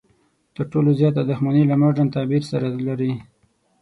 [0.55, 3.11] تر ټولو زیاته دښمني له مډرن تعبیر سره لري.